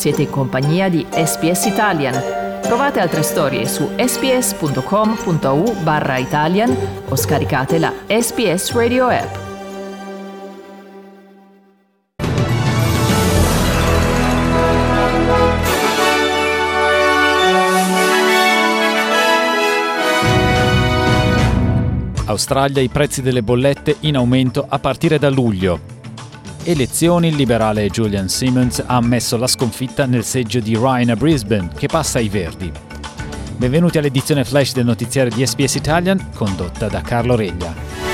Siete 0.00 0.22
in 0.22 0.30
compagnia 0.30 0.88
di 0.88 1.04
SPS 1.10 1.66
Italian. 1.66 2.14
Trovate 2.62 3.00
altre 3.00 3.20
storie 3.20 3.66
su 3.66 3.86
sps.com.au 3.98 5.74
barra 5.82 6.16
Italian 6.16 6.74
o 7.06 7.14
scaricate 7.14 7.78
la 7.78 7.92
SPS 8.06 8.72
Radio 8.72 9.08
app. 9.08 9.36
Australia 22.24 22.80
i 22.80 22.88
prezzi 22.88 23.20
delle 23.20 23.42
bollette 23.42 23.98
in 24.00 24.16
aumento 24.16 24.64
a 24.66 24.78
partire 24.78 25.18
da 25.18 25.28
luglio. 25.28 25.99
Elezioni, 26.62 27.28
il 27.28 27.36
liberale 27.36 27.88
Julian 27.88 28.28
Simmons 28.28 28.84
ha 28.86 28.96
ammesso 28.96 29.38
la 29.38 29.46
sconfitta 29.46 30.04
nel 30.04 30.24
seggio 30.24 30.60
di 30.60 30.76
Ryan 30.76 31.08
a 31.08 31.16
Brisbane, 31.16 31.70
che 31.74 31.86
passa 31.86 32.18
ai 32.18 32.28
Verdi. 32.28 32.70
Benvenuti 33.56 33.96
all'edizione 33.96 34.44
flash 34.44 34.74
del 34.74 34.84
notiziario 34.84 35.34
di 35.34 35.46
SPS 35.46 35.76
Italian, 35.76 36.32
condotta 36.34 36.88
da 36.88 37.00
Carlo 37.00 37.34
Reglia. 37.34 38.09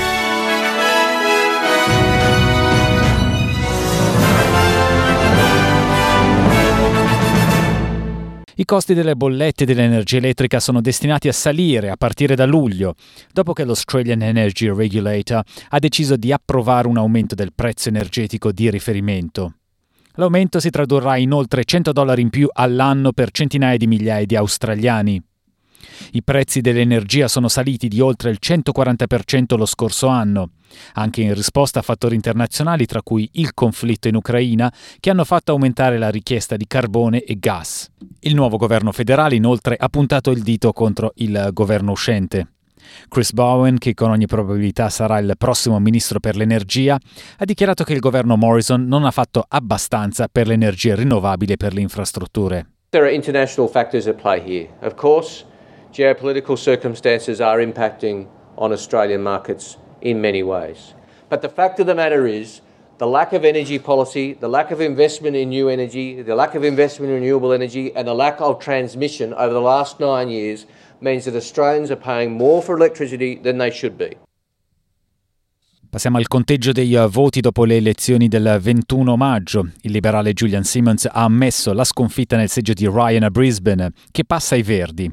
I 8.59 8.65
costi 8.65 8.95
delle 8.95 9.15
bollette 9.15 9.65
dell'energia 9.65 10.17
elettrica 10.17 10.59
sono 10.59 10.81
destinati 10.81 11.27
a 11.27 11.31
salire 11.31 11.91
a 11.91 11.95
partire 11.95 12.33
da 12.33 12.47
luglio, 12.47 12.95
dopo 13.31 13.53
che 13.53 13.63
l'Australian 13.63 14.23
Energy 14.23 14.73
Regulator 14.73 15.43
ha 15.69 15.77
deciso 15.77 16.15
di 16.15 16.31
approvare 16.31 16.87
un 16.87 16.97
aumento 16.97 17.35
del 17.35 17.53
prezzo 17.53 17.89
energetico 17.89 18.51
di 18.51 18.71
riferimento. 18.71 19.57
L'aumento 20.13 20.59
si 20.59 20.71
tradurrà 20.71 21.17
in 21.17 21.33
oltre 21.33 21.65
100 21.65 21.91
dollari 21.91 22.23
in 22.23 22.31
più 22.31 22.49
all'anno 22.51 23.11
per 23.11 23.29
centinaia 23.29 23.77
di 23.77 23.85
migliaia 23.85 24.25
di 24.25 24.35
australiani. 24.35 25.21
I 26.11 26.23
prezzi 26.23 26.61
dell'energia 26.61 27.27
sono 27.27 27.47
saliti 27.47 27.87
di 27.87 27.99
oltre 27.99 28.29
il 28.29 28.39
140% 28.41 29.57
lo 29.57 29.65
scorso 29.65 30.07
anno, 30.07 30.51
anche 30.93 31.21
in 31.21 31.33
risposta 31.33 31.79
a 31.79 31.83
fattori 31.83 32.15
internazionali 32.15 32.85
tra 32.85 33.01
cui 33.01 33.29
il 33.33 33.53
conflitto 33.53 34.07
in 34.07 34.15
Ucraina, 34.15 34.71
che 34.99 35.09
hanno 35.09 35.25
fatto 35.25 35.51
aumentare 35.51 35.97
la 35.97 36.09
richiesta 36.09 36.55
di 36.55 36.67
carbone 36.67 37.23
e 37.23 37.37
gas. 37.39 37.89
Il 38.21 38.35
nuovo 38.35 38.57
governo 38.57 38.91
federale 38.91 39.35
inoltre 39.35 39.75
ha 39.77 39.89
puntato 39.89 40.31
il 40.31 40.41
dito 40.41 40.71
contro 40.73 41.13
il 41.15 41.49
governo 41.53 41.91
uscente. 41.91 42.47
Chris 43.09 43.33
Bowen, 43.33 43.77
che 43.77 43.93
con 43.93 44.09
ogni 44.09 44.27
probabilità 44.27 44.89
sarà 44.89 45.19
il 45.19 45.33
prossimo 45.37 45.79
ministro 45.79 46.19
per 46.19 46.35
l'energia, 46.35 46.95
ha 47.37 47.45
dichiarato 47.45 47.83
che 47.83 47.93
il 47.93 47.99
governo 47.99 48.37
Morrison 48.37 48.85
non 48.85 49.03
ha 49.03 49.11
fatto 49.11 49.43
abbastanza 49.47 50.27
per 50.31 50.47
l'energia 50.47 50.95
rinnovabile 50.95 51.53
e 51.53 51.57
per 51.57 51.73
le 51.73 51.81
infrastrutture. 51.81 52.65
There 52.89 53.03
are 53.03 53.13
international 53.13 53.69
factors 53.69 54.07
at 54.07 54.15
play 54.15 54.39
here. 54.39 54.69
Of 54.81 54.95
course, 54.95 55.45
geopolitical 55.97 56.55
circumstances 56.55 57.41
are 57.41 57.57
impacting 57.57 58.27
on 58.55 58.71
Australian 58.71 59.23
markets 59.23 59.77
in 59.99 60.21
many 60.21 60.43
ways. 60.43 60.93
But 61.27 61.41
the 61.41 61.49
fact 61.49 61.79
of 61.79 61.87
the 61.87 61.95
matter 61.95 62.27
is, 62.27 62.61
the 62.99 63.07
lack 63.07 63.33
of 63.33 63.43
energy 63.43 63.79
policy, 63.79 64.33
the 64.33 64.47
lack 64.47 64.69
of 64.69 64.79
investment 64.79 65.35
in 65.35 65.49
new 65.49 65.69
energy, 65.69 66.21
the 66.21 66.35
lack 66.35 66.53
of 66.53 66.63
investment 66.63 67.09
in 67.11 67.21
renewable 67.21 67.51
energy, 67.51 67.91
and 67.95 68.07
the 68.07 68.13
lack 68.13 68.39
of 68.39 68.59
transmission 68.59 69.33
over 69.33 69.51
the 69.51 69.61
last 69.61 69.99
nine 69.99 70.29
years 70.29 70.67
means 71.01 71.25
that 71.25 71.35
Australians 71.35 71.89
are 71.89 71.99
paying 71.99 72.31
more 72.31 72.61
for 72.61 72.75
electricity 72.75 73.39
than 73.41 73.57
they 73.57 73.71
should 73.71 73.97
be. 73.97 74.15
Passiamo 75.89 76.17
al 76.17 76.27
conteggio 76.27 76.73
dei 76.73 76.95
voti 77.09 77.39
dopo 77.39 77.65
le 77.65 77.77
elezioni 77.77 78.27
del 78.27 78.59
21 78.61 79.15
maggio. 79.15 79.71
Il 79.81 79.91
liberale 79.91 80.33
Julian 80.33 80.63
Simmons 80.63 81.05
ha 81.05 81.23
ammesso 81.23 81.73
la 81.73 81.83
sconfitta 81.83 82.35
nel 82.35 82.49
seggio 82.49 82.73
di 82.73 82.85
Ryan 82.87 83.23
a 83.23 83.31
Brisbane, 83.31 83.91
che 84.11 84.25
passa 84.25 84.53
ai 84.53 84.61
Verdi. 84.61 85.11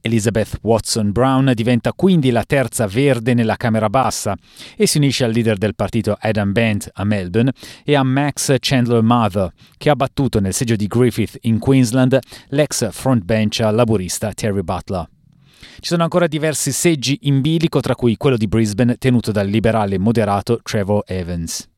Elizabeth 0.00 0.58
Watson 0.62 1.12
Brown 1.12 1.52
diventa 1.54 1.92
quindi 1.92 2.30
la 2.30 2.44
terza 2.44 2.86
verde 2.86 3.34
nella 3.34 3.56
Camera 3.56 3.88
Bassa 3.88 4.36
e 4.76 4.86
si 4.86 4.98
unisce 4.98 5.24
al 5.24 5.32
leader 5.32 5.56
del 5.56 5.74
partito 5.74 6.16
Adam 6.18 6.52
Bent 6.52 6.90
a 6.92 7.04
Melbourne 7.04 7.52
e 7.84 7.94
a 7.94 8.02
Max 8.02 8.54
Chandler 8.58 9.02
Mather, 9.02 9.52
che 9.76 9.90
ha 9.90 9.96
battuto 9.96 10.40
nel 10.40 10.54
seggio 10.54 10.76
di 10.76 10.86
Griffith 10.86 11.38
in 11.42 11.58
Queensland 11.58 12.18
l'ex 12.48 12.90
frontbench 12.90 13.58
laburista 13.60 14.32
Terry 14.32 14.62
Butler. 14.62 15.08
Ci 15.80 15.88
sono 15.88 16.02
ancora 16.02 16.26
diversi 16.26 16.72
seggi 16.72 17.18
in 17.22 17.40
bilico, 17.40 17.80
tra 17.80 17.94
cui 17.94 18.16
quello 18.16 18.36
di 18.36 18.48
Brisbane 18.48 18.96
tenuto 18.96 19.30
dal 19.32 19.46
liberale 19.46 19.98
moderato 19.98 20.60
Trevor 20.62 21.04
Evans. 21.06 21.68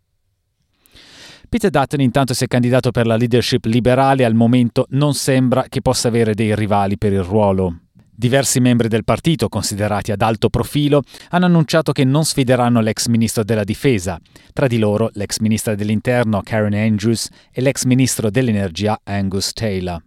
Peter 1.51 1.69
Dutton 1.69 2.01
intanto 2.01 2.33
si 2.33 2.45
è 2.45 2.47
candidato 2.47 2.93
per 2.93 3.09
la 3.09 3.17
leadership 3.17 3.65
liberale 3.65 4.23
e 4.23 4.25
al 4.25 4.35
momento 4.35 4.87
non 4.91 5.15
sembra 5.15 5.65
che 5.69 5.83
possa 5.83 6.07
avere 6.07 6.33
dei 6.33 6.55
rivali 6.55 6.97
per 6.97 7.13
il 7.13 7.25
ruolo. 7.25 7.81
Diversi 8.09 8.61
membri 8.61 8.87
del 8.87 9.03
partito, 9.03 9.49
considerati 9.49 10.13
ad 10.13 10.23
alto 10.23 10.49
profilo, 10.49 11.03
hanno 11.31 11.47
annunciato 11.47 11.91
che 11.91 12.05
non 12.05 12.25
sfideranno 12.25 12.81
l'ex 12.81 13.09
ministro 13.09 13.43
della 13.43 13.65
difesa, 13.65 14.17
tra 14.53 14.69
di 14.69 14.79
loro 14.79 15.11
l'ex 15.15 15.39
ministra 15.39 15.75
dell'interno 15.75 16.41
Karen 16.45 16.75
Andrews 16.75 17.29
e 17.51 17.61
l'ex 17.63 17.83
ministro 17.83 18.31
dell'energia 18.31 19.01
Angus 19.03 19.53
Taylor. 19.53 20.01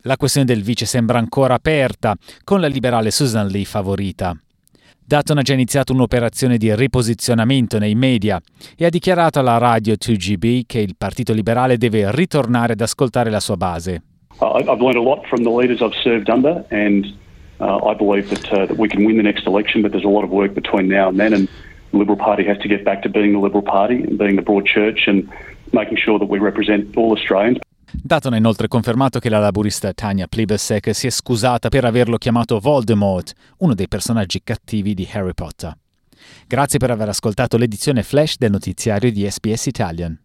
La 0.00 0.18
questione 0.18 0.46
del 0.46 0.62
vice 0.62 0.84
sembra 0.84 1.16
ancora 1.16 1.54
aperta, 1.54 2.14
con 2.44 2.60
la 2.60 2.66
liberale 2.66 3.10
Susan 3.10 3.48
Lee 3.48 3.64
favorita. 3.64 4.38
Dutton 5.08 5.38
ha 5.38 5.42
già 5.42 5.52
iniziato 5.52 5.92
un'operazione 5.92 6.56
di 6.56 6.74
riposizionamento 6.74 7.78
nei 7.78 7.94
media 7.94 8.40
e 8.76 8.86
ha 8.86 8.88
dichiarato 8.88 9.38
alla 9.38 9.56
radio 9.56 9.94
2GB 9.94 10.62
che 10.66 10.80
il 10.80 10.96
Partito 10.98 11.32
Liberale 11.32 11.76
deve 11.76 12.10
ritornare 12.10 12.72
ad 12.72 12.80
ascoltare 12.80 13.30
la 13.30 13.38
sua 13.38 13.56
base. 13.56 14.02
Uh, 14.40 14.58
I've 14.58 14.82
learned 14.82 14.96
a 14.96 15.00
lot 15.00 15.24
from 15.28 15.44
the 15.44 15.48
leaders 15.48 15.80
I've 15.80 15.94
served 16.02 16.28
under 16.28 16.64
and 16.70 17.06
uh, 17.60 17.88
I 17.88 17.94
believe 17.94 18.28
that, 18.30 18.52
uh, 18.52 18.66
that 18.66 18.76
we 18.76 18.88
can 18.88 19.04
win 19.04 19.16
the 19.16 19.22
next 19.22 19.46
election 19.46 19.80
but 19.80 19.92
there's 19.92 20.04
a 20.04 20.10
lot 20.10 20.24
of 20.24 20.30
work 20.30 20.54
between 20.54 20.88
now 20.88 21.08
and 21.08 21.20
then 21.20 21.32
and 21.32 21.48
the 21.92 21.98
Liberal 21.98 22.18
Party 22.18 22.44
has 22.44 22.58
to 22.58 22.68
get 22.68 22.84
back 22.84 23.02
to 23.02 23.08
being 23.08 23.32
the 23.32 23.38
Liberal 23.38 23.62
Party 23.62 24.02
and 24.02 24.18
being 24.18 24.34
the 24.34 24.42
broad 24.42 24.66
church 24.66 25.06
and 25.06 25.30
making 25.72 25.98
sure 25.98 26.18
that 26.18 26.28
we 26.28 26.40
represent 26.40 26.96
all 26.96 27.12
Australians. 27.12 27.58
Dutton 27.92 28.32
ha 28.32 28.36
inoltre 28.36 28.68
confermato 28.68 29.18
che 29.18 29.28
la 29.28 29.38
laburista 29.38 29.92
Tanya 29.92 30.26
Plibersek 30.26 30.94
si 30.94 31.06
è 31.06 31.10
scusata 31.10 31.68
per 31.68 31.84
averlo 31.84 32.18
chiamato 32.18 32.58
Voldemort, 32.58 33.32
uno 33.58 33.74
dei 33.74 33.88
personaggi 33.88 34.40
cattivi 34.42 34.94
di 34.94 35.08
Harry 35.12 35.34
Potter. 35.34 35.76
Grazie 36.46 36.78
per 36.78 36.90
aver 36.90 37.08
ascoltato 37.08 37.56
l'edizione 37.56 38.02
flash 38.02 38.36
del 38.38 38.50
notiziario 38.50 39.12
di 39.12 39.28
SBS 39.30 39.66
Italian. 39.66 40.18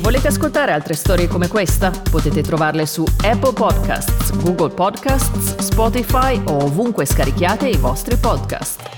Volete 0.00 0.28
ascoltare 0.28 0.72
altre 0.72 0.94
storie 0.94 1.28
come 1.28 1.48
questa? 1.48 1.90
Potete 1.90 2.40
trovarle 2.40 2.86
su 2.86 3.04
Apple 3.22 3.52
Podcasts, 3.52 4.34
Google 4.42 4.70
Podcasts, 4.70 5.56
Spotify 5.58 6.40
o 6.46 6.64
ovunque 6.64 7.04
scarichiate 7.04 7.68
i 7.68 7.76
vostri 7.76 8.16
podcast. 8.16 8.97